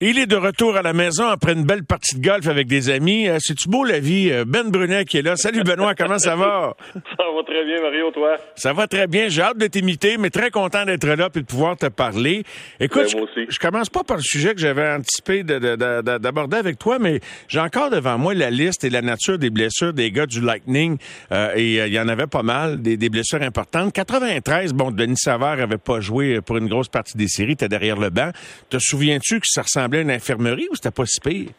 [0.00, 2.88] Il est de retour à la maison après une belle partie de golf avec des
[2.88, 3.26] amis.
[3.26, 4.30] Euh, c'est-tu beau la vie?
[4.30, 5.34] Euh, ben Brunet qui est là.
[5.34, 6.76] Salut Benoît, comment ça va?
[6.94, 8.36] Ça va très bien, Mario, toi?
[8.54, 9.28] Ça va très bien.
[9.28, 12.44] J'ai hâte de t'imiter, mais très content d'être là et de pouvoir te parler.
[12.78, 16.02] Écoute, Ben, je, je commence pas par le sujet que j'avais anticipé de- de- de-
[16.02, 17.18] de- d'aborder avec toi, mais
[17.48, 20.96] j'ai encore devant moi la liste et la nature des blessures des gars du Lightning.
[21.32, 23.92] Euh, et euh, il y en avait pas mal, des, des blessures importantes.
[23.92, 27.96] 93, bon, Denis Savard avait pas joué pour une grosse partie des séries, t'es derrière
[27.98, 28.30] le banc.
[28.70, 31.50] Te souviens-tu que ça ressemblait à une infirmerie ou c'était pas si pire?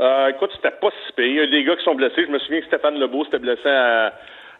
[0.00, 1.26] Euh, écoute, c'était pas si pire.
[1.26, 2.24] Il y a des gars qui sont blessés.
[2.26, 4.12] Je me souviens que Stéphane Lebeau s'était blessé à,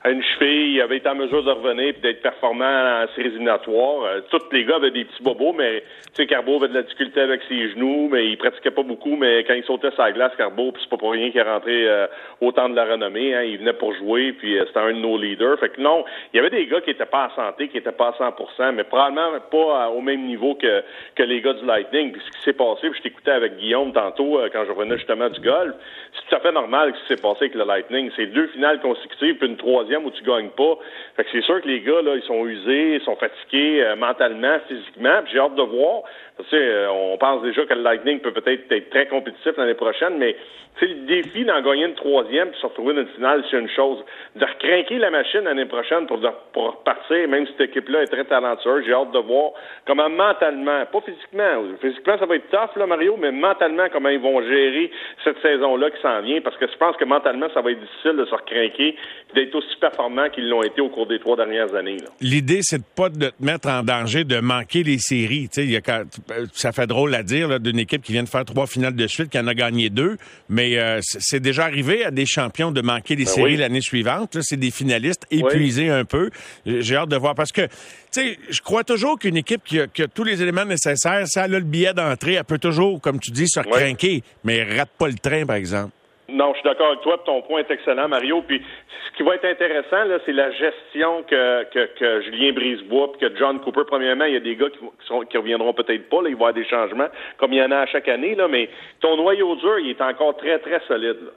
[0.04, 0.74] à une cheville.
[0.74, 4.04] Il avait été en mesure de revenir et d'être performant en séries éliminatoires.
[4.04, 5.80] Euh, tous les gars avaient des petits bobos, mais
[6.14, 9.16] tu sais, Carbo avait de la difficulté avec ses genoux, mais il pratiquait pas beaucoup.
[9.16, 11.88] Mais quand il sautait la glace, Carbo, puis c'est pas pour rien qu'il est rentré
[11.88, 12.06] euh,
[12.40, 13.34] autant de la renommée.
[13.34, 13.42] Hein.
[13.42, 15.58] Il venait pour jouer, puis euh, c'était un de nos leaders.
[15.58, 17.90] Fait que non, il y avait des gars qui étaient pas en santé, qui étaient
[17.92, 20.82] pas à 100% mais probablement pas à- au même niveau que,
[21.16, 22.12] que les gars du Lightning.
[22.12, 24.96] Puis ce qui s'est passé, puis je t'écoutais avec Guillaume tantôt euh, quand je revenais
[24.96, 25.74] justement du golf,
[26.12, 28.10] c'est tout à fait normal ce qui s'est passé avec le Lightning.
[28.14, 30.78] C'est deux finales consécutives, puis une troisième où tu gagnes pas.
[31.16, 33.96] Fait que c'est sûr que les gars, là, ils sont usés, ils sont fatigués euh,
[33.96, 36.02] mentalement, physiquement, j'ai hâte de voir.
[36.50, 40.18] Sais, euh, on pense déjà que le Lightning peut peut-être être très compétitif l'année prochaine,
[40.18, 40.36] mais
[40.78, 43.68] sais, le défi d'en gagner une troisième puis se retrouver dans une finale, c'est une
[43.68, 43.98] chose.
[44.36, 48.24] De recrinquer la machine l'année prochaine pour, de- repartir, même si cette équipe-là est très
[48.24, 49.50] talentueuse, j'ai hâte de voir
[49.86, 54.20] comment mentalement, pas physiquement, physiquement ça va être tough, là, Mario, mais mentalement, comment ils
[54.20, 54.90] vont gérer
[55.24, 58.16] cette saison-là qui s'en vient, parce que je pense que mentalement, ça va être difficile
[58.16, 58.96] de se recrinquer
[59.34, 61.96] d'être aussi performants qu'ils l'ont été au cours des trois dernières années.
[62.20, 65.48] L'idée, c'est de pas de te mettre en danger de manquer les séries.
[65.52, 66.04] Tu sais, il y a quand-
[66.52, 69.30] ça fait drôle à dire d'une équipe qui vient de faire trois finales de suite,
[69.30, 70.16] qui en a gagné deux,
[70.48, 73.56] mais euh, c'est déjà arrivé à des champions de manquer les Ben séries oui.
[73.56, 74.38] l'année suivante.
[74.42, 76.30] C'est des finalistes épuisés un peu.
[76.66, 77.70] J'ai hâte de voir parce que, tu
[78.12, 81.38] sais, je crois toujours qu'une équipe qui a, qui a tous les éléments nécessaires, si
[81.38, 84.90] elle a le billet d'entrée, elle peut toujours, comme tu dis, se recrinquer, mais rate
[84.98, 85.92] pas le train, par exemple.
[86.30, 87.18] Non, je suis d'accord avec toi.
[87.24, 88.42] Ton point est excellent, Mario.
[88.42, 88.62] Puis
[89.06, 93.20] ce qui va être intéressant, là, c'est la gestion que, que, que Julien Brisebois puis
[93.28, 93.84] que John Cooper.
[93.86, 96.20] Premièrement, il y a des gars qui, qui, qui reviendront peut-être pas.
[96.20, 97.08] Là, il va y avoir des changements,
[97.38, 98.34] comme il y en a à chaque année.
[98.34, 98.68] Là, mais
[99.00, 101.16] ton noyau dur, il est encore très, très solide.
[101.22, 101.30] là.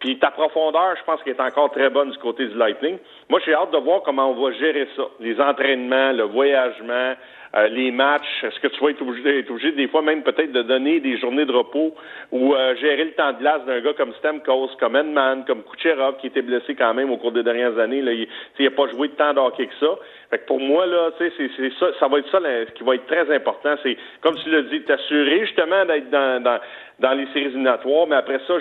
[0.00, 2.98] Puis ta profondeur, je pense qu'elle est encore très bonne du côté du Lightning.
[3.30, 5.04] Moi, j'ai hâte de voir comment on va gérer ça.
[5.20, 7.14] Les entraînements, le voyagement,
[7.56, 8.42] euh, les matchs.
[8.42, 11.18] Est-ce que tu vas être obligé, être obligé des fois même peut-être de donner des
[11.18, 11.94] journées de repos
[12.32, 16.16] ou euh, gérer le temps de glace d'un gars comme Stamkos, comme Edman, comme Kucherov,
[16.18, 18.02] qui était blessé quand même au cours des dernières années.
[18.02, 18.28] Là, il
[18.58, 19.94] n'a pas joué de temps d'hockey que ça.
[20.30, 22.96] Fait que pour moi, là, c'est, c'est ça, ça va être ça là, qui va
[22.96, 23.76] être très important.
[23.82, 26.58] C'est, comme tu l'as dit, t'assurer justement d'être dans, dans,
[26.98, 28.54] dans les séries éliminatoires, mais après ça,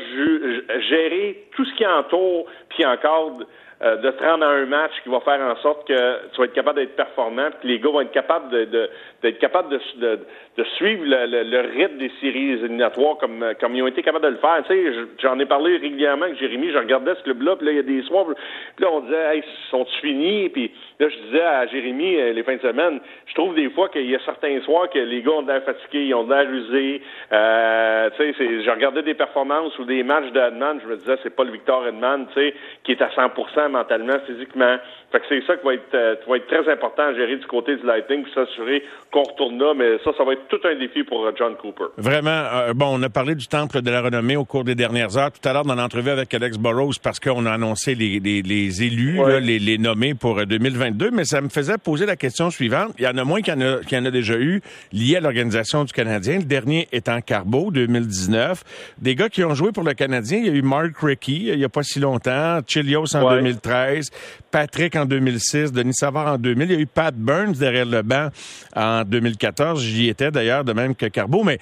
[0.90, 3.40] gérer tout ce qui entoure, puis encore
[3.82, 5.94] euh, de te rendre à un match qui va faire en sorte que
[6.32, 8.90] tu vas être capable d'être performant, puis que les gars vont être capables de, de-
[9.22, 10.20] d'être capables de, de,
[10.58, 14.26] de suivre le, le- le rythme des séries éliminatoires comme, comme ils ont été capables
[14.26, 14.64] de le faire.
[14.68, 17.72] Tu sais, je- j'en ai parlé régulièrement avec Jérémy, je regardais ce club-là, puis là,
[17.72, 20.50] il y a des soirs, puis là, on disait, hey, sont-ils finis?
[20.50, 23.90] Puis là, je disais à Jérémy, euh, les fins de semaine, je trouve des fois
[23.90, 26.34] qu'il y a certains soirs que les gars ont de l'air fatigués, ils ont de
[26.34, 27.02] l'air usés.
[27.34, 31.36] Euh, tu sais, je regardais des performances ou des matchs d'Edman, je me disais, c'est
[31.36, 34.78] pas le Victor Edman, tu sais, qui est à 100% mentalement, physiquement.
[35.12, 37.38] Fait que c'est ça qui va être, euh, qui va être très important à gérer
[37.38, 40.76] du côté du Lightning, s'assurer qu'on retourne là, mais ça, ça va être tout un
[40.76, 41.86] défi pour euh, John Cooper.
[41.98, 45.18] Vraiment, euh, bon, on a parlé du temple de la renommée au cours des dernières
[45.18, 45.32] heures.
[45.32, 48.84] Tout à l'heure, dans l'entrevue avec Alex Burrows, parce qu'on a annoncé les, les, les
[48.84, 49.34] élus, Ouais.
[49.34, 52.94] là, les, les nommés pour euh, 2022, mais ça me faisait poser la question suivante.
[53.00, 54.62] Il y en a moins qu'il y en a, qu'il y en a déjà eu
[54.92, 56.38] liés à l'organisation du Canadien.
[56.40, 58.64] Le dernier étant Carbo, 2019.
[59.00, 61.60] Des gars qui ont joué pour le Canadien, il y a eu Mark Rickey, il
[61.60, 63.36] y a pas si longtemps, Chilios en Ouais.
[63.38, 64.10] 2013,
[64.52, 66.70] Patrick en 2006, Denis Savard en 2000.
[66.70, 68.28] Il y a eu Pat Burns derrière le banc
[68.76, 69.82] en 2014.
[69.84, 71.44] J'y étais d'ailleurs, de même que Carbo.
[71.44, 71.58] Mais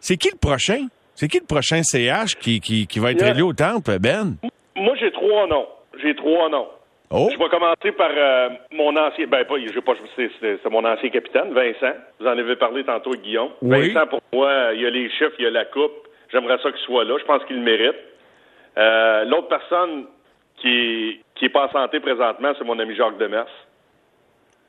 [0.00, 0.86] c'est qui le prochain?
[1.14, 3.30] C'est qui le prochain CH qui, qui, qui va être Yeah.
[3.34, 4.36] élu au temple, Ben?
[4.76, 5.66] Moi, j'ai trois noms.
[6.02, 6.66] J'ai trois noms.
[7.10, 7.28] Oh!
[7.32, 11.52] Je vais commencer par euh, mon ancien, ben pas, j'ai pas, c'est, mon ancien capitaine,
[11.52, 11.94] Vincent.
[12.18, 13.50] Vous en avez parlé tantôt avec Guillaume.
[13.62, 13.92] Oui.
[13.92, 15.92] Vincent, pour moi, il y a les chiffres, il y a la coupe.
[16.32, 17.16] J'aimerais ça qu'il soit là.
[17.20, 17.94] Je pense qu'il le mérite.
[18.78, 20.06] Euh, l'autre personne
[20.60, 23.46] qui, qui est pas en santé présentement, c'est mon ami Jacques Demers.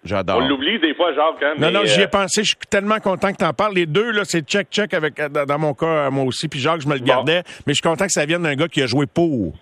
[0.04, 0.38] J'adore.
[0.44, 2.44] On l'oublie des fois, Jacques, hein, Non, non, j'y ai euh, pensé.
[2.44, 3.74] Je suis tellement content que tu en parles.
[3.74, 6.48] Les deux, là, c'est check-check avec, dans mon cas, moi aussi.
[6.48, 7.06] Puis Jacques, je me le Bon.
[7.06, 7.42] gardais.
[7.66, 9.54] Mais je suis content que ça vienne d'un gars qui a joué pour.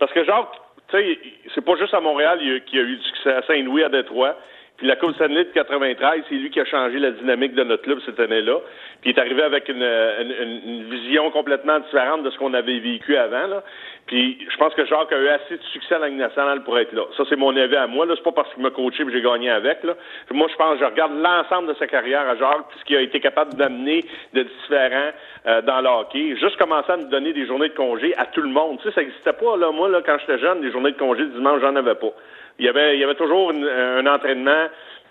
[0.00, 0.48] Parce que Jacques,
[0.88, 1.18] tu sais,
[1.54, 4.36] c'est pas juste à Montréal qu'il y a eu du succès, à Saint-Louis, à Détroit.
[4.76, 7.84] Puis la Coupe Stanley de 93, c'est lui qui a changé la dynamique de notre
[7.84, 8.58] club cette année-là.
[9.00, 13.16] Puis il est arrivé avec une, une, vision complètement différente de ce qu'on avait vécu
[13.16, 13.46] avant.
[13.46, 13.62] Là.
[14.06, 16.92] Puis je pense que Jacques a eu assez de succès à la nationale pour être
[16.92, 17.02] là.
[17.16, 18.04] Ça, c'est mon avis à moi.
[18.04, 18.14] Là.
[18.16, 19.84] C'est pas parce qu'il m'a coaché que j'ai gagné avec.
[19.84, 19.94] Là.
[20.32, 23.00] moi, je pense, je regarde l'ensemble de sa carrière à Jacques, puis ce qu'il a
[23.00, 25.10] été capable d'amener de différent
[25.46, 26.36] euh, dans le hockey.
[26.40, 28.78] Juste commencer à nous donner des journées de congé à tout le monde.
[28.78, 29.56] Tu sais, ça n'existait pas.
[29.56, 29.70] Là.
[29.70, 32.12] Moi, là, quand j'étais jeune, des journées de congé dimanche, j'en avais pas.
[32.58, 34.68] Il y avait, il y avait toujours un entraînement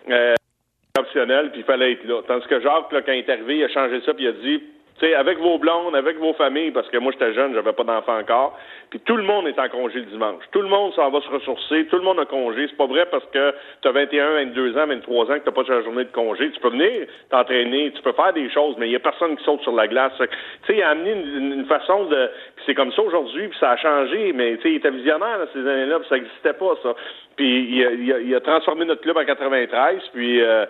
[0.09, 0.35] euh,
[0.97, 2.21] optionnel, puis il fallait être là.
[2.27, 4.31] Tandis que Jacques, là, quand il est arrivé, il a changé ça, puis il a
[4.33, 4.63] dit
[4.99, 8.17] sais, avec vos blondes, avec vos familles, parce que moi j'étais jeune, j'avais pas d'enfant
[8.17, 8.57] encore,
[8.89, 10.43] puis tout le monde est en congé le dimanche.
[10.51, 12.67] Tout le monde s'en va se ressourcer, tout le monde a congé.
[12.69, 15.63] C'est pas vrai parce que tu as 21, 22 ans, 23 ans que t'as pas
[15.63, 16.51] ta journée de congé.
[16.51, 19.43] Tu peux venir t'entraîner, tu peux faire des choses, mais il y a personne qui
[19.43, 20.13] saute sur la glace.
[20.19, 20.27] Tu
[20.67, 22.29] sais, il a amené une, façon de...
[22.65, 25.59] c'est comme ça aujourd'hui, puis ça a changé, mais tu sais, il était visionnaire ces
[25.59, 26.93] années-là, puis ça n'existait pas, ça.
[27.35, 30.41] Puis il a, transformé notre club en 93, puis...
[30.41, 30.65] Euh,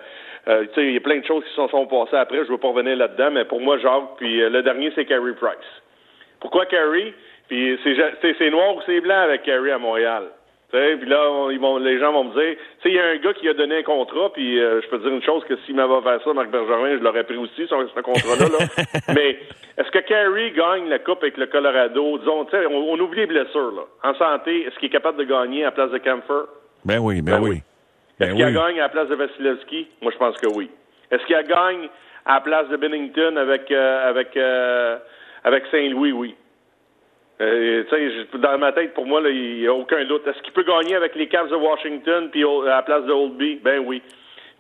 [0.48, 2.38] euh, il y a plein de choses qui se sont, passées après.
[2.40, 5.06] Je ne veux pas revenir là-dedans, mais pour moi, Jacques, puis euh, le dernier, c'est
[5.06, 5.82] Carey Price.
[6.40, 7.14] Pourquoi Carey?
[7.48, 10.24] Puis c'est noir ou c'est blanc avec Carey à Montréal?
[10.74, 13.18] Puis là, ils vont, les gens vont me dire, tu sais, il y a un
[13.18, 15.76] gars qui a donné un contrat, puis euh, je peux dire une chose que s'il
[15.76, 18.50] m'avait fait ça, Marc Bergerin, je l'aurais pris aussi, ce, ce contrat-là.
[18.50, 18.66] Là.
[19.14, 19.38] Mais
[19.78, 22.18] est-ce que Carey gagne la coupe avec le Colorado?
[22.18, 23.84] Disons, tu sais, on, oublie les blessures, là.
[24.04, 26.48] En santé, est-ce qu'il est capable de gagner à place de Camphor?
[26.84, 27.62] Ben oui, ben, ben oui.
[28.20, 29.88] Est-ce ben qu'il a gagné à la place de Vasilevski?
[30.02, 30.70] Moi, je pense que oui.
[31.12, 31.90] Est-ce qu'il a gagné
[32.26, 34.98] à la place de Bennington avec, euh, avec, euh,
[35.44, 36.12] avec Saint-Louis?
[36.12, 36.36] Oui.
[37.42, 37.84] Euh,
[38.36, 40.26] dans ma tête, pour moi, il n'y a aucun doute.
[40.28, 43.60] Est-ce qu'il peut gagner avec les Cavs de Washington puis à la place de Oldby?
[43.64, 44.02] Ben oui.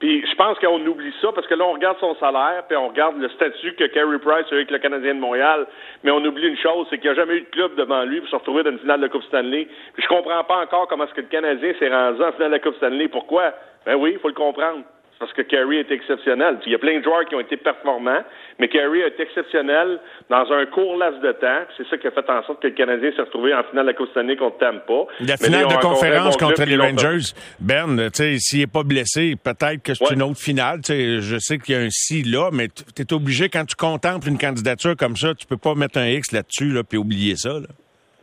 [0.03, 2.89] Puis je pense qu'on oublie ça parce que là, on regarde son salaire, puis on
[2.89, 5.65] regarde le statut que Carey Price a avec le Canadien de Montréal,
[6.03, 8.19] mais on oublie une chose, c'est qu'il n'y a jamais eu de club devant lui
[8.19, 9.65] pour se retrouver dans une finale de Coupe Stanley.
[9.93, 12.55] Puis je comprends pas encore comment est-ce que le Canadien s'est rendu en finale de
[12.55, 13.07] la Coupe Stanley.
[13.07, 13.53] Pourquoi?
[13.85, 14.83] Ben oui, il faut le comprendre
[15.19, 16.59] parce que Carey est exceptionnel.
[16.65, 18.23] Il y a plein de joueurs qui ont été performants,
[18.59, 19.99] mais Carey est exceptionnel
[20.29, 21.61] dans un court laps de temps.
[21.77, 23.91] C'est ça qui a fait en sorte que le Canadien s'est retrouvé en finale de
[23.91, 25.11] la Coupe Stanley contre Tampa.
[25.21, 30.13] La finale de conférence contre les Rangers, Ben, s'il n'est pas blessé, peut-être que c'est
[30.13, 30.79] une autre finale.
[30.87, 34.27] je sais qu'il y a un si là, mais tu es obligé, quand tu contemples
[34.27, 37.53] une candidature comme ça, tu peux pas mettre un X là-dessus là, puis oublier ça.
[37.53, 37.67] Là.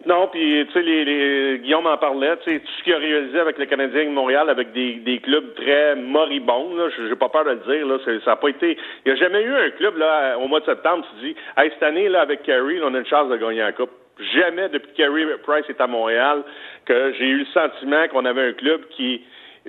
[0.07, 2.99] Non, puis tu sais, les, les, Guillaume en parlait, tu sais, tout ce qu'il a
[2.99, 7.29] réalisé avec le Canadien de Montréal, avec des, des clubs très moribonds, là, j'ai pas
[7.29, 8.79] peur de le dire, là, ça n'a pas été.
[9.05, 11.71] Il n'y a jamais eu un club là au mois de septembre qui dit, hey,
[11.75, 13.91] cette année là avec Kerry, on a une chance de gagner la coupe.
[14.35, 16.43] Jamais depuis que Kerry Price est à Montréal
[16.87, 19.23] que j'ai eu le sentiment qu'on avait un club qui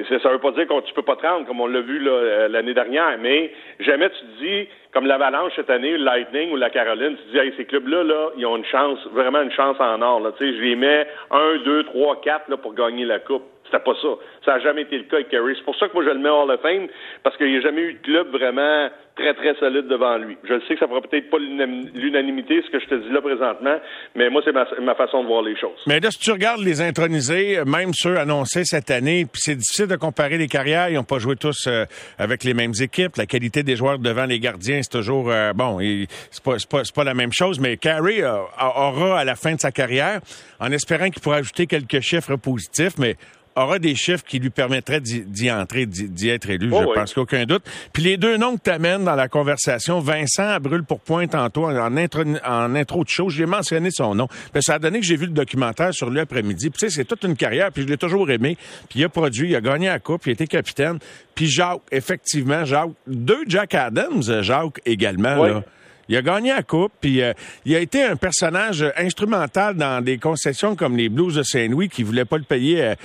[0.07, 2.01] ça ne veut pas dire que tu peux pas te rendre, comme on l'a vu
[2.07, 6.57] euh, l'année dernière, mais jamais tu te dis, comme l'Avalanche cette année, le Lightning ou
[6.57, 9.77] la Caroline, tu dis, hey, ces clubs-là, là, ils ont une chance, vraiment une chance
[9.79, 10.19] en or.
[10.19, 10.31] Là.
[10.39, 13.43] Je les mets un, deux, trois, quatre là, pour gagner la Coupe.
[13.65, 14.09] C'était pas ça.
[14.43, 15.53] Ça n'a jamais été le cas avec Kerry.
[15.55, 16.87] C'est pour ça que moi, je le mets hors le Fame,
[17.23, 20.37] parce qu'il n'y a jamais eu de club vraiment très, très solide devant lui.
[20.43, 23.77] Je sais que ça fera peut-être pas l'unanimité, ce que je te dis là présentement,
[24.15, 25.77] mais moi, c'est ma, façon de voir les choses.
[25.87, 29.87] Mais là, si tu regardes les intronisés, même ceux annoncés cette année, puis c'est difficile
[29.87, 31.85] de comparer les carrières, ils n'ont pas joué tous euh,
[32.17, 33.15] avec les mêmes équipes.
[33.17, 35.79] La qualité des joueurs devant les gardiens, c'est toujours, euh, bon,
[36.31, 40.21] c'est pas, pas, la même chose, mais Carey aura à la fin de sa carrière,
[40.59, 43.17] en espérant qu'il pourra ajouter quelques chiffres positifs, mais
[43.63, 47.45] aura des chiffres qui lui permettraient d'y entrer, d'y être élu, je oh pense qu'aucun
[47.45, 47.63] doute.
[47.93, 51.65] Puis les deux noms que tu amènes dans la conversation, Vincent brûle pour point tantôt
[51.65, 54.27] en intro, en intro de show, j'ai mentionné son nom.
[54.53, 56.69] Puis ça a donné que j'ai vu le documentaire sur lui après-midi.
[56.69, 58.57] Puis tu sais, c'est toute une carrière, puis je l'ai toujours aimé.
[58.89, 60.99] Puis il a produit, il a gagné la coupe, il a été capitaine.
[61.35, 65.63] Puis Jacques, effectivement, Jacques, deux Jack Adams, Jacques également, là.
[66.09, 67.33] Il a gagné la coupe, puis euh,
[67.65, 72.03] il a été un personnage instrumental dans des concessions comme les Blues de Saint-Louis qui
[72.03, 72.83] voulaient pas le payer.
[72.83, 72.95] Euh,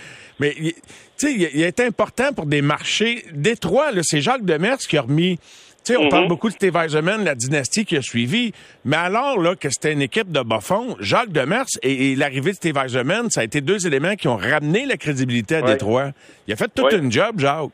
[0.40, 0.74] mais tu
[1.16, 3.90] sais, il, a été important pour des marchés détroits.
[4.02, 5.38] C'est Jacques Demers qui a remis.
[5.84, 6.28] Tu sais, on parle mhm.
[6.28, 8.52] beaucoup de Steve Eisenman, la dynastie qui a suivi,
[8.84, 10.58] mais alors là que c'était une équipe de bas
[10.98, 14.84] Jacques Demers et, l'arrivée de Steve Eisenman, ça a été deux éléments qui ont ramené
[14.84, 16.10] la crédibilité à Détroit.
[16.48, 17.70] Il a fait tout un job, Jacques.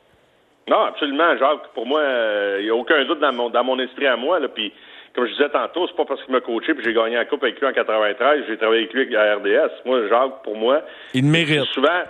[0.69, 1.73] Non, absolument, Jacques.
[1.75, 4.39] Pour moi, euh, il n'y a aucun doute dans mon, dans mon esprit à moi.
[4.39, 4.73] Là, puis
[5.15, 7.43] comme je disais tantôt, c'est pas parce qu'il m'a coaché puis j'ai gagné la coupe
[7.43, 9.73] avec lui en 93, j'ai travaillé avec lui à RDS.
[9.85, 10.83] Moi, Jacques, pour moi,
[11.15, 11.65] il mérite.
[11.73, 12.03] Souvent,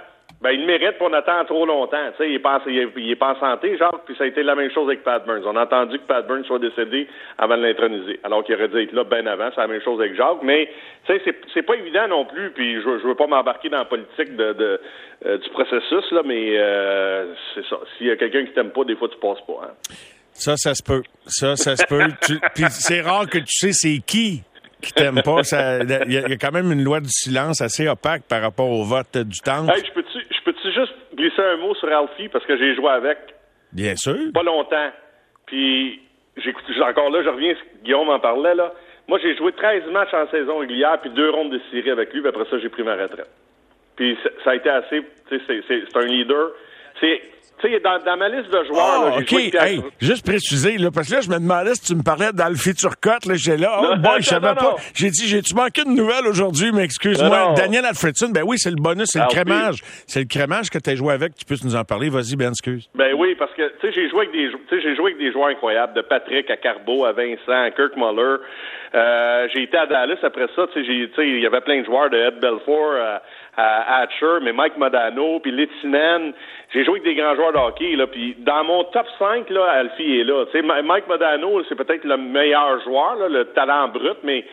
[0.42, 2.10] ben, il mérite, pour on attend trop longtemps.
[2.12, 4.42] Tu sais, il est pas, il est, pas en santé, Jacques, puis ça a été
[4.42, 5.42] la même chose avec Pat Burns.
[5.46, 7.06] On a entendu que Pat Burns soit décédé
[7.38, 9.50] avant de l'introniser, alors qu'il aurait dû être là bien avant.
[9.54, 10.42] C'est la même chose avec Jacques.
[10.42, 10.68] Mais,
[11.06, 13.84] tu sais, c'est pas évident non plus, puis je, je veux pas m'embarquer dans la
[13.84, 14.80] politique de, de
[15.26, 17.78] euh, du processus, là, mais euh, c'est ça.
[17.96, 19.60] S'il y a quelqu'un qui t'aime pas, des fois, tu passes pas.
[19.62, 19.94] Hein.
[20.32, 21.02] Ça, ça se peut.
[21.26, 22.08] Ça, ça se peut.
[22.54, 24.42] Puis c'est rare que tu sais c'est qui
[24.82, 25.40] qui t'aime pas.
[26.06, 29.16] Il y, a quand même une loi du silence assez opaque par rapport au vote
[29.16, 29.66] du temps.
[29.68, 33.18] Hey, je peux-tu juste glisser un mot sur Alfie parce que j'ai joué avec?
[33.72, 34.16] Bien sûr.
[34.34, 34.90] Pas longtemps.
[35.46, 36.00] Puis,
[36.36, 38.72] j'écoute, encore là, je reviens, Guillaume en parlait, là.
[39.08, 42.20] Moi, j'ai joué 13 matchs en saison régulière, puis deux rondes de série avec lui,
[42.20, 43.30] puis après ça, j'ai pris ma retraite.
[43.96, 46.50] Puis, ça a été assez, tu sais, c'est un leader.
[47.00, 47.20] C'est
[47.62, 50.90] tu sais, dans, dans, ma liste de joueurs, là, ah, OK, hey, juste préciser, là,
[50.92, 53.80] parce que là, je me demandais si tu me parlais d'Alfie Turcotte, là, j'étais là,
[53.80, 54.74] oh boy, je savais pas.
[54.94, 57.54] J'ai dit, j'ai-tu manqué de nouvelles aujourd'hui, mais excuse-moi.
[57.56, 59.78] Daniel Alfredson, ben oui, c'est le bonus, c'est le crémage.
[60.06, 62.08] C'est le crémage que tu as joué avec, tu peux nous en parler.
[62.10, 62.88] Vas-y, Ben, excuse.
[62.94, 64.50] Ben oui, parce que, tu sais, j'ai joué avec des,
[64.82, 68.38] j'ai joué avec des joueurs incroyables, de Patrick à Carbo, à Vincent, à Kirk Muller.
[68.94, 72.10] Euh, j'ai été à Dallas après ça, tu sais, il y avait plein de joueurs
[72.10, 73.22] de Ed Belfort à,
[73.56, 76.32] à Hatcher, mais Mike Modano, puis Littinen.
[76.72, 79.64] J'ai joué avec des grands joueurs de hockey, là, puis dans mon top 5, là,
[79.64, 80.46] Alfie est là.
[80.46, 84.44] Tu sais, Mike Modano, c'est peut-être le meilleur joueur, là, le talent brut, mais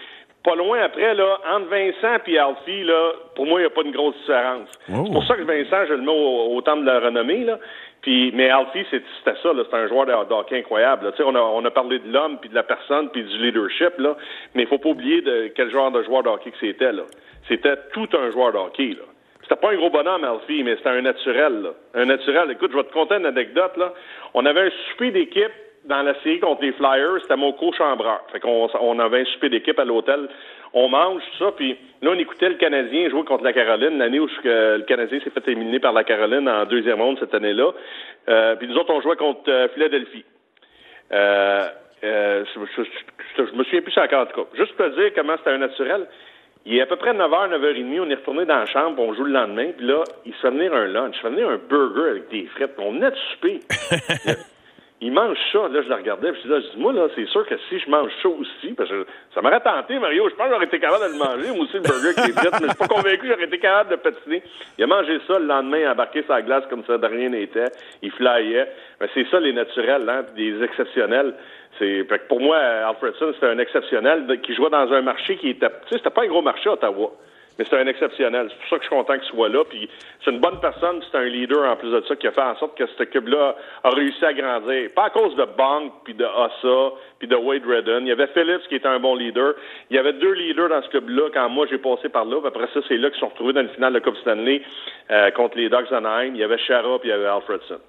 [0.43, 3.83] pas loin après, là, entre Vincent et Alfie, là, pour moi, il n'y a pas
[3.83, 4.69] une grosse différence.
[4.89, 5.03] Oh.
[5.05, 7.57] C'est pour ça que Vincent, je le mets au, au temps de la renommée, là.
[8.01, 11.11] Puis, mais Alfie, c'était ça, c'est un joueur de, hockey incroyable.
[11.19, 14.15] On a, on a parlé de l'homme, puis de la personne, puis du leadership, là,
[14.55, 16.93] mais il faut pas oublier de quel genre de joueur de hockey que c'était.
[16.93, 17.03] Là.
[17.49, 18.89] C'était tout un joueur de hockey.
[18.89, 19.05] Là.
[19.41, 21.61] C'était pas un gros bonhomme, Alfie, mais c'était un naturel.
[21.61, 21.69] Là.
[21.95, 22.51] Un naturel.
[22.51, 23.75] Écoute, je vais te conter une anecdote.
[23.75, 23.93] Là.
[24.33, 25.51] On avait un souper d'équipe
[25.85, 28.21] dans la série contre les Flyers, c'était mon co-chambreur.
[28.31, 30.27] Fait qu'on on avait un souper d'équipe à l'hôtel.
[30.73, 34.19] On mange, tout ça, puis là, on écoutait le Canadien jouer contre la Caroline, l'année
[34.19, 37.71] où le Canadien s'est fait éliminer par la Caroline en deuxième ronde cette année-là.
[38.27, 40.25] Euh, puis nous autres, on jouait contre euh, Philadelphie.
[41.11, 41.61] Euh,
[42.03, 44.45] euh, je, me souviens plus encore, en tout.
[44.53, 46.07] Juste pour te dire comment c'était un naturel.
[46.65, 49.23] Il est à peu près 9h, 9h30, on est retourné dans la chambre, on joue
[49.23, 51.57] le lendemain, puis là, il se fait venir un lunch, il se fait venir un
[51.57, 53.59] burger avec des frites, on venait de souper.
[55.01, 55.67] il mange ça.
[55.69, 58.11] Là, je le regardais, puis je disais, moi, là, c'est sûr que si je mange
[58.21, 61.13] ça aussi, parce que ça m'aurait tenté, Mario, je pense que j'aurais été capable de
[61.13, 63.27] le manger, moi aussi, le burger avec les frites, mais je suis pas convaincu que
[63.27, 64.43] j'aurais été capable de patiner.
[64.77, 67.71] Il a mangé ça le lendemain, embarqué sa glace comme ça de rien n'était.
[68.01, 68.67] Il flyait.
[68.99, 71.33] Mais c'est ça, les naturels, hein, des exceptionnels.
[71.77, 75.89] C'est, pour moi, Alfredson, c'était un exceptionnel qui jouait dans un marché qui était, tu
[75.89, 77.11] sais, c'était pas un gros marché Ottawa
[77.59, 78.47] mais c'est un exceptionnel.
[78.49, 79.65] C'est pour ça que je suis content qu'il soit là.
[79.69, 79.89] Puis
[80.23, 82.55] c'est une bonne personne, c'est un leader en plus de ça qui a fait en
[82.55, 84.89] sorte que cette club-là a réussi à grandir.
[84.95, 88.05] Pas à cause de Bank, puis de Assa, puis de Wade Redden.
[88.05, 89.55] Il y avait Phillips qui était un bon leader.
[89.89, 92.39] Il y avait deux leaders dans ce club-là quand moi j'ai passé par là.
[92.45, 94.61] après ça, c'est là qu'ils sont retrouvés dans une finale de Coupe Stanley
[95.11, 96.31] euh, contre les Ducks Anaheim.
[96.35, 97.79] Il y avait Shara puis il y avait Alfredson.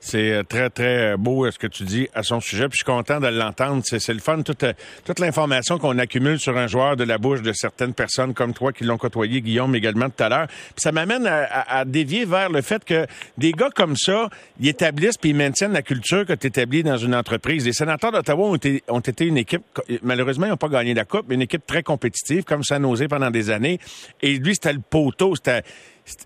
[0.00, 2.68] C'est euh, très, très beau euh, ce que tu dis à son sujet.
[2.68, 3.82] Puis je suis content de l'entendre.
[3.84, 4.64] C'est le fun, toute,
[5.04, 8.72] toute l'information qu'on accumule sur un joueur de la bouche de certaines personnes comme toi
[8.72, 10.46] qui l'ont côtoyé, Guillaume, également tout à l'heure.
[10.76, 13.06] Ça m'amène à, à, dévier vers le fait que
[13.38, 16.96] des gars comme ça, ils établissent puis ils maintiennent la culture que tu établis dans
[16.96, 17.64] une entreprise.
[17.64, 19.62] Les sénateurs d'Ottawa ont été, ont été une équipe,
[20.02, 23.08] malheureusement, ils n'ont pas gagné la Coupe, mais une équipe très compétitive, comme ça osé
[23.08, 23.78] pendant des années.
[24.22, 25.62] Et lui, c'était le poteau, c'était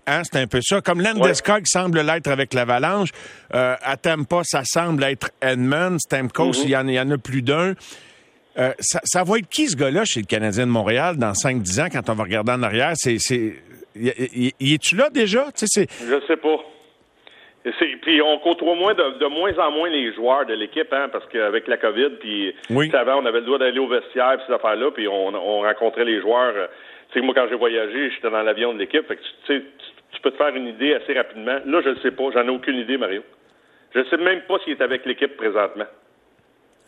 [0.07, 0.81] Hein, c'est un peu ça.
[0.81, 3.09] Comme Landeskog semble l'être avec l'Avalanche,
[3.53, 5.99] euh, à Tampa, ça semble être Edmund.
[5.99, 6.63] Stamkos, mm-hmm.
[6.63, 7.73] il, y en, y en a plus d'un.
[8.57, 11.81] Euh, ça, ça, va être qui ce gars-là chez le Canadien de Montréal dans 5-10
[11.81, 12.93] ans quand on va regarder en arrière?
[12.95, 13.53] C'est, c'est,
[13.95, 15.51] y, y, es-tu là déjà?
[15.51, 16.57] Tu sais, Je sais pas.
[18.03, 21.25] Puis on côtoie moins de, de, moins en moins les joueurs de l'équipe, hein, parce
[21.29, 22.53] qu'avec la COVID, puis
[22.93, 26.05] avant, on avait le droit d'aller au vestiaire, puis ces affaires-là, puis on, on rencontrait
[26.05, 26.53] les joueurs.
[27.11, 29.07] Tu sais, moi, quand j'ai voyagé, j'étais dans l'avion de l'équipe.
[29.07, 29.63] Fait que, tu,
[30.11, 31.57] tu peux te faire une idée assez rapidement.
[31.65, 32.23] Là, je ne sais pas.
[32.33, 33.23] J'en ai aucune idée, Mario.
[33.95, 35.85] Je ne sais même pas s'il est avec l'équipe présentement.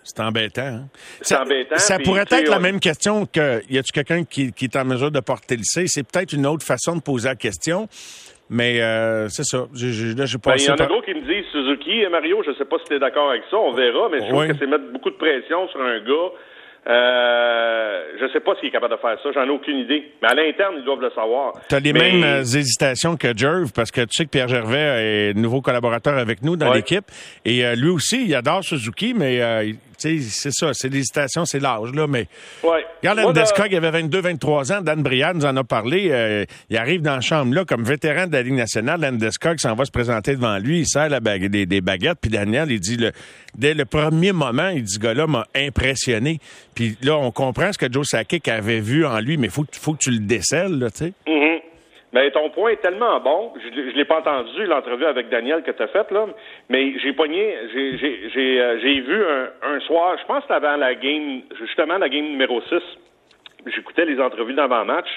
[0.08, 0.62] C'est embêtant.
[0.62, 0.86] Hein?
[1.22, 1.78] C'est embêtant.
[1.78, 5.12] Ça pourrait être la même question que y a-tu quelqu'un qui, qui, est en mesure
[5.12, 5.86] de porter le C?
[5.88, 7.88] C'est peut-être une autre façon de poser la question.
[8.50, 9.68] Mais euh, c'est ça.
[9.74, 12.52] Je, là, ben, Il y en a d'autres qui me disent Suzuki et Mario, je
[12.52, 14.58] ne sais pas si tu es d'accord avec ça, on verra, mais je trouve que
[14.58, 16.32] c'est mettre beaucoup de pression sur un gars
[16.88, 19.30] euh, je ne sais pas s'il est capable de faire ça.
[19.34, 20.10] J'en ai aucune idée.
[20.22, 21.54] Mais à l'interne, ils doivent le savoir.
[21.68, 25.32] Tu as les mêmes euh, hésitations que Jerv, parce que tu sais que Pierre Gervais
[25.32, 27.04] est nouveau collaborateur avec nous dans l'équipe.
[27.44, 29.42] Et euh, lui aussi, il adore Suzuki, mais
[29.98, 32.28] c'est ça, c'est l'hésitation, c'est l'âge, là, mais...
[32.64, 32.86] Ouais.
[33.02, 37.02] Regarde Landeskog, il avait 22-23 ans, Dan Briand nous en a parlé, euh, il arrive
[37.02, 40.36] dans la chambre, là, comme vétéran de la Ligue nationale, Landeskog s'en va se présenter
[40.36, 43.12] devant lui, il sert la des, des, baguettes, puis Daniel, il dit, le,
[43.56, 46.40] dès le premier moment, il dit, ce gars-là m'a impressionné.
[46.76, 49.94] Puis là, on comprend ce que Joe Sakic avait vu en lui, mais faut, faut
[49.94, 51.14] que tu le décèles, là, tu sais.
[51.28, 51.67] Mm-hmm.
[52.18, 53.54] Mais ton point est tellement bon.
[53.64, 56.26] Je ne l'ai pas entendu, l'entrevue avec Daniel que tu as faite, là.
[56.68, 59.24] Mais j'ai pogné, j'ai euh, vu
[59.62, 62.80] un, soir, je pense que avant la game, justement la game numéro 6,
[63.68, 65.08] j'écoutais les entrevues d'avant-match,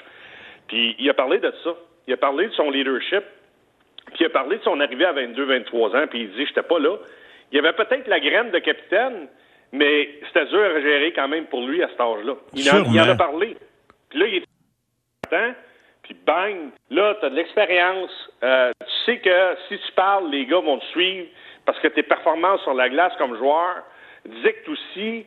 [0.68, 1.70] puis il a parlé de ça.
[2.06, 3.24] Il a parlé de son leadership,
[4.08, 6.78] puis il a parlé de son arrivée à 22-23 ans, puis il dit, j'étais pas
[6.78, 6.98] là.
[7.50, 9.28] Il y avait peut-être la graine de capitaine,
[9.72, 12.34] mais c'était dur à gérer quand même pour lui à cet âge-là.
[12.52, 13.56] Il, il, en a parlé.
[14.10, 15.54] Puis là, il était
[16.10, 18.10] puis bang, là, tu as de l'expérience.
[18.42, 21.28] Euh, tu sais que si tu parles, les gars vont te suivre.
[21.64, 23.84] parce que tes performances sur la glace comme joueur
[24.24, 25.24] dictent aussi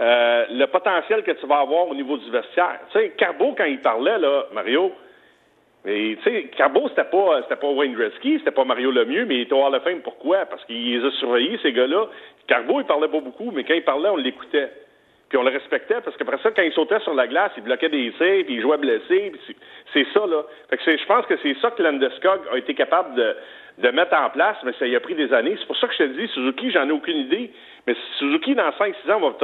[0.00, 2.78] euh, le potentiel que tu vas avoir au niveau du vestiaire.
[2.92, 4.90] Tu sais, Carbo, quand il parlait, là, Mario,
[5.84, 9.34] mais tu sais, Carbo, c'était pas, c'était pas Wayne Gretzky, c'était pas Mario Lemieux, mais
[9.36, 10.00] il était au Hall of Fame.
[10.00, 10.46] Pourquoi?
[10.46, 12.06] Parce qu'il les a surveillés, ces gars-là.
[12.46, 14.70] Carbo, il parlait pas beaucoup, mais quand il parlait, on l'écoutait.
[15.28, 17.88] Puis on le respectait parce qu'après ça, quand il sautait sur la glace, il bloquait
[17.88, 19.32] des tirs, puis il jouait blessé.
[19.92, 20.44] C'est ça, là.
[20.70, 23.36] Fait que je pense que c'est ça que Landeskog a été capable de,
[23.78, 25.56] de mettre en place, mais ça y a pris des années.
[25.58, 27.50] C'est pour ça que je te dis, Suzuki, j'en ai aucune idée.
[27.86, 29.36] Mais Suzuki, dans 5-6 ans, on va,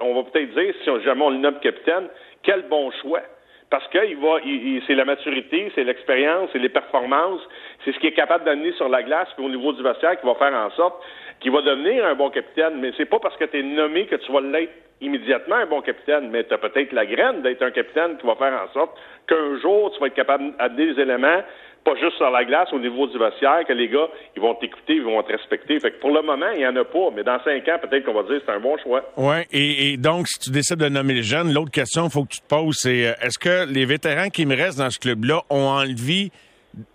[0.00, 2.08] on va, va peut-être dire, si jamais on le nomme capitaine,
[2.44, 3.22] quel bon choix.
[3.68, 4.38] Parce que il va,
[4.86, 7.40] c'est la maturité, c'est l'expérience, c'est les performances,
[7.84, 10.26] c'est ce qu'il est capable d'amener sur la glace, puis au niveau du vestiaire, qui
[10.26, 11.02] va faire en sorte
[11.40, 12.74] qu'il va devenir un bon capitaine.
[12.78, 15.82] Mais c'est pas parce que tu es nommé que tu vas l'être immédiatement un bon
[15.82, 18.96] capitaine, mais tu as peut-être la graine d'être un capitaine qui va faire en sorte
[19.26, 21.42] qu'un jour, tu vas être capable d'amener des éléments
[21.86, 24.96] pas juste sur la glace, au niveau du vestiaire, que les gars, ils vont t'écouter,
[24.96, 25.78] ils vont te respecter.
[25.78, 28.04] Fait que pour le moment, il n'y en a pas, mais dans cinq ans, peut-être
[28.04, 29.02] qu'on va dire que c'est un bon choix.
[29.16, 32.34] Oui, et, donc, si tu décides de nommer les jeunes, l'autre question qu'il faut que
[32.34, 35.42] tu te poses, c'est euh, est-ce que les vétérans qui me restent dans ce club-là
[35.48, 36.32] ont envie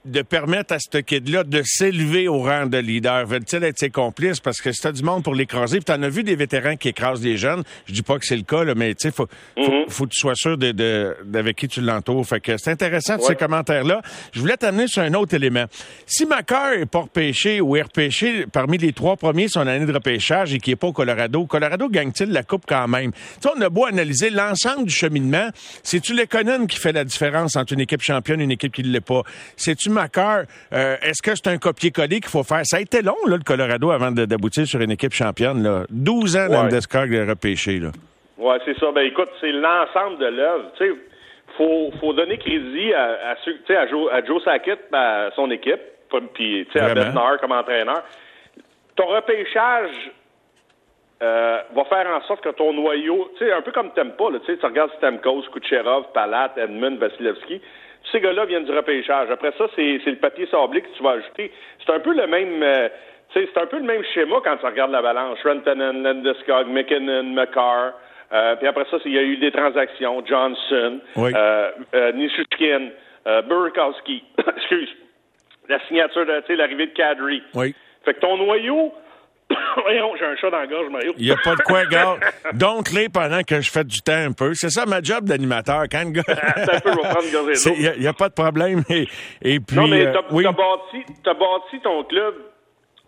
[0.05, 3.25] de permettre à ce kid-là de s'élever au rang de leader?
[3.25, 4.39] Veulent-ils être ses complices?
[4.39, 5.77] Parce que c'est du monde pour l'écraser.
[5.77, 7.63] Puis t'en as vu des vétérans qui écrasent des jeunes.
[7.86, 9.27] Je dis pas que c'est le cas, là, mais tu sais, faut,
[9.58, 9.89] mm-hmm.
[9.89, 12.25] faut, que tu sois sûr de, d'avec qui tu l'entoures.
[12.25, 14.01] Fait que c'est intéressant, ces commentaires-là.
[14.31, 15.65] Je voulais t'amener sur un autre élément.
[16.05, 19.93] Si Macar est pas repêché ou est repêché parmi les trois premiers son année de
[19.93, 23.12] repêchage et qui est pas au Colorado, Colorado gagne-t-il la coupe quand même?
[23.39, 25.50] Tu on a beau analyser l'ensemble du cheminement.
[25.84, 28.89] C'est-tu l'économie qui fait la différence entre une équipe championne et une équipe qui ne
[28.89, 29.22] l'est pas?
[29.55, 29.90] C'est-tu
[30.74, 32.62] Euh, est-ce que c'est un copier-coller qu'il faut faire?
[32.63, 35.63] Ça a été long, là, le Colorado, avant d'aboutir sur une équipe championne.
[35.63, 35.86] Là.
[35.89, 36.69] 12 ans ouais.
[36.69, 37.79] de repêché.
[37.79, 37.89] Là.
[38.38, 38.91] Oui, c'est ça.
[38.91, 40.71] Ben écoute, c'est l'ensemble de l'œuvre.
[40.77, 40.91] Tu sais,
[41.57, 45.81] faut, faut donner crédit à, à, à, Joe, à Joe Sakitt, à son équipe,
[46.33, 48.03] puis à Bednar comme entraîneur.
[48.95, 50.12] Ton repêchage
[51.21, 54.57] euh, va faire en sorte que ton noyau, tu sais, un peu comme Tempa, tu
[54.63, 57.62] regardes Stamkos, Kucherov, Palat, Edmund, Vasilevski,
[58.12, 59.30] ces gars-là viennent du repêchage.
[59.30, 61.51] Après ça, c'est le papier sablé que tu vas ajouter.
[61.86, 62.62] C'est un peu le même.
[62.63, 62.89] Euh,
[63.34, 65.39] c'est un peu le même schéma quand tu regardes la balance.
[65.44, 67.94] Rantanen, Landeskog, McKinnon, McCarr.
[68.34, 70.24] Euh, puis après ça, il y a eu des transactions.
[70.25, 71.32] Johnson, oui.
[71.34, 72.89] euh, Nishushkin,
[73.48, 74.24] Burkowski.
[74.38, 74.89] Excuse.
[75.69, 77.41] La signature de, l'arrivée de Kadri.
[77.54, 77.74] Oui.
[78.04, 78.93] Fait que ton noyau,
[79.84, 81.14] Voyons, j'ai un chat dans la gorge, Mario.
[81.18, 82.18] Il n'y a pas de quoi, gars.
[82.54, 84.54] Donc, les pendant que je fais du temps un peu.
[84.54, 85.84] C'est ça ma job d'animateur.
[85.92, 86.24] Quand le gars.
[86.26, 88.84] Il n'y a, pas de problème.
[88.90, 89.76] Et, puis.
[89.76, 92.36] Non, mais tu as, euh, bâti, bâti ton club,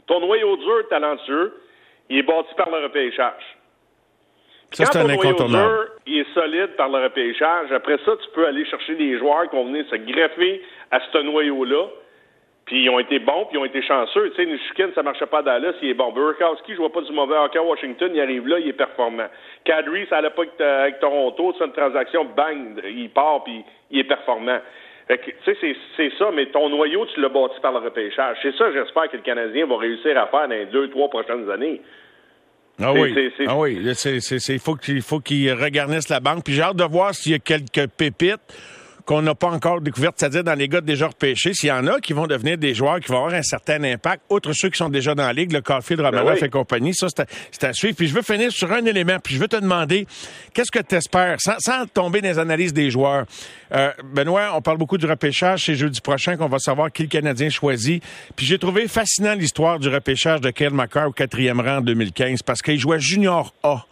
[0.08, 1.54] ton noyau dur talentueux,
[2.10, 3.58] il est bâti par le repêchage.
[4.72, 5.70] Ça, c'est un incontournable.
[5.70, 7.72] Dur, il est solide par le repêchage.
[7.72, 11.18] Après ça, tu peux aller chercher des joueurs qui vont venir se greffer à ce
[11.20, 11.86] noyau-là
[12.66, 14.30] puis ils ont été bons, puis ils ont été chanceux.
[14.32, 16.12] Tu sais, Nishukin, ça marchait pas à Dallas, il est bon.
[16.14, 19.28] Burkowski, je vois pas du mauvais hockey à Washington, il arrive là, il est performant.
[19.66, 24.06] Kadri, ça allait pas avec, Toronto, c'est une transaction, bang, il part, puis il est
[24.06, 24.60] performant.
[25.10, 28.38] tu sais, c'est ça, mais ton noyau, tu l'as bâti par le repêchage.
[28.42, 31.50] C'est ça, j'espère que le Canadien va réussir à faire dans les deux, trois prochaines
[31.52, 31.82] années.
[32.82, 33.14] Ah oui,
[33.46, 36.44] ah oui, il faut qu'il faut qu'il regarnisse la banque.
[36.44, 38.42] Puis j'ai hâte de voir s'il y a quelques pépites
[39.06, 42.00] qu'on n'a pas encore découvertes, c'est-à-dire dans les gars déjà repêchés, s'il y en a
[42.00, 44.90] qui vont devenir des joueurs qui vont avoir un certain impact, outre ceux qui sont
[44.90, 47.08] déjà dans la ligue, le Caulfield, Romanov ben et compagnie, ça,
[47.52, 47.96] c'est à, suivre.
[47.96, 50.08] Puis je veux finir sur un élément, puis je veux te demander,
[50.54, 53.26] qu'est-ce que tu espères, sans, tomber dans les analyses des joueurs?
[53.74, 57.10] Euh, Benoît, on parle beaucoup du repêchage, c'est jeudi prochain qu'on va savoir qui le
[57.10, 58.04] Canadien choisit.
[58.36, 62.42] Puis j'ai trouvé fascinant l'histoire du repêchage de Kyle McCarr au quatrième rang en 2015,
[62.44, 63.86] parce qu'il jouait junior A.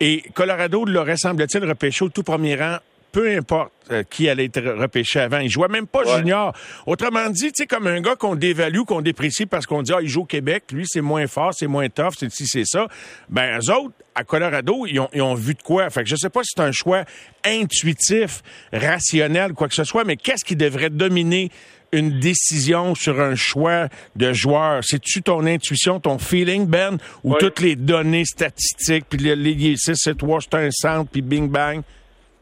[0.00, 2.78] Et Colorado l'aurait, semble-t-il, repêché au tout premier rang
[3.12, 5.38] peu importe euh, qui allait être repêché avant.
[5.38, 6.52] Il jouait même pas junior.
[6.86, 10.00] Autrement dit, tu sais, comme un gars qu'on dévalue, qu'on déprécie parce qu'on dit, ah,
[10.02, 12.88] il joue au Québec, lui, c'est moins fort, c'est moins tough, c'est si c'est ça.
[13.28, 15.88] Ben, eux autres, à Colorado, ils ont, ils ont vu de quoi.
[15.90, 17.04] Fait que je sais pas si c'est un choix
[17.44, 18.42] intuitif,
[18.72, 21.50] rationnel, quoi que ce soit, mais qu'est-ce qui devrait dominer
[21.92, 24.82] une décision sur un choix de joueur?
[24.82, 29.94] C'est-tu ton intuition, ton feeling, Ben, ou toutes les données statistiques, puis les, les 6,
[29.94, 31.82] 7, 3, c'est un centre, puis bing bang?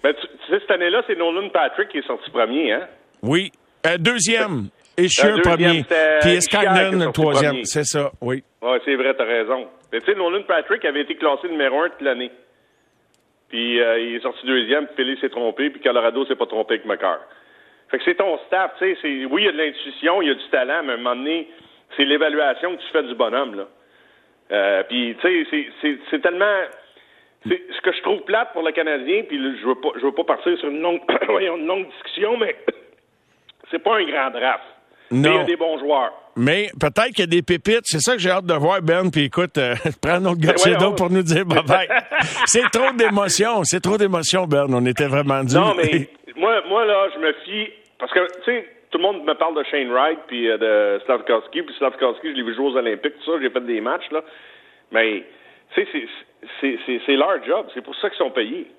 [0.03, 0.34] Ben, tu,
[0.67, 2.89] cette année-là, c'est Nolan Patrick qui est sorti premier, hein?
[3.23, 3.53] Oui.
[3.87, 4.69] Euh, deuxième.
[4.97, 5.83] Et je premier.
[6.21, 7.65] Puis le troisième.
[7.65, 8.45] C'est ça, oui.
[8.63, 9.67] Oui, c'est vrai, t'as raison.
[9.93, 12.31] Mais tu sais, Nolan Patrick avait été classé numéro un toute l'année.
[13.49, 16.75] Puis euh, il est sorti deuxième, puis Philly s'est trompé, puis Colorado s'est pas trompé
[16.75, 17.21] avec McCarr.
[17.91, 19.25] Fait que c'est ton staff, tu sais.
[19.27, 21.17] Oui, il y a de l'intuition, il y a du talent, mais à un moment
[21.17, 21.49] donné,
[21.97, 23.69] c'est l'évaluation que tu fais du bonhomme, là.
[24.53, 26.63] Euh, puis, tu sais, c'est tellement
[27.45, 30.25] ce que je trouve plate pour le Canadien, puis je veux pas, je veux pas
[30.25, 31.01] partir sur une longue,
[31.41, 32.57] une longue discussion, mais
[33.71, 34.65] c'est pas un grand draft.
[35.11, 35.31] Non.
[35.31, 36.13] il y a des bons joueurs.
[36.37, 37.85] Mais peut-être qu'il y a des pépites.
[37.85, 39.11] C'est ça que j'ai hâte de voir, Ben.
[39.11, 41.87] Puis écoute, euh, prends autre gorgée d'eau pour nous dire bye-bye.
[42.47, 43.63] c'est trop d'émotions.
[43.65, 44.67] C'est trop d'émotions, Ben.
[44.71, 45.61] On était vraiment durs.
[45.61, 47.71] Non, mais moi, moi, là, je me fie...
[47.99, 51.05] Parce que, tu sais, tout le monde me parle de Shane Wright puis euh, de
[51.05, 51.63] Slavkowski.
[51.63, 53.39] Puis Slavkowski, je l'ai vu jouer aux Olympiques, tout ça.
[53.41, 54.23] J'ai fait des matchs, là.
[54.91, 55.25] Mais,
[55.75, 56.07] tu sais,
[56.61, 57.67] c'est leur job.
[57.75, 58.71] C'est pour ça qu'ils sont payés.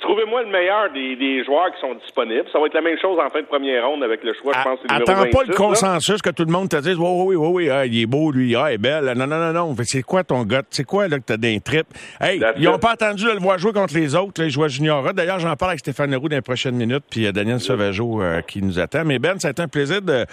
[0.00, 2.44] Trouvez-moi le meilleur des, des, joueurs qui sont disponibles.
[2.52, 4.62] Ça va être la même chose en fin de première ronde avec le choix, je
[4.62, 4.78] pense.
[4.88, 7.86] Attends pas le consensus que tout le monde te dise Oui, oui, oui, oui, ah,
[7.86, 9.12] il est beau, lui, ah, il est belle.
[9.16, 9.74] Non, non, non, non.
[9.82, 10.62] C'est quoi ton gars?
[10.70, 11.88] C'est quoi là, que t'as des tripes?
[12.20, 15.12] Hey, ils n'ont pas attendu de le voir jouer contre les autres, les joueurs juniors.
[15.12, 18.42] D'ailleurs, j'en parle avec Stéphane Leroux dans les prochaines minutes, puis a Daniel Sauvageau euh,
[18.42, 19.04] qui nous attend.
[19.04, 20.24] Mais Ben, ça a été un plaisir de,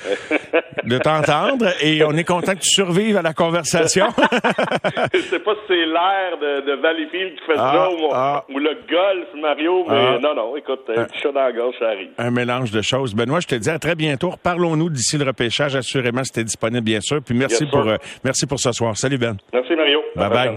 [0.85, 4.07] de t'entendre et on est content que tu survives à la conversation.
[5.13, 8.45] je sais pas si c'est l'air de, de Valleyfield qui fait ah, ça ou, ah.
[8.49, 8.77] ou, le
[9.39, 10.19] Mario, mais ah.
[10.21, 12.11] non, non, écoute, un petit chat dans la gorge, ça arrive.
[12.17, 13.13] Un mélange de choses.
[13.15, 14.33] Benoît, je te dis à très bientôt.
[14.41, 17.21] Parlons-nous d'ici le repêchage, assurément, c'était disponible, bien sûr.
[17.23, 18.97] Puis merci pour, euh, merci pour ce soir.
[18.97, 19.37] Salut, Ben.
[19.51, 19.99] Merci, Mario.
[20.15, 20.29] bye.
[20.29, 20.55] bye.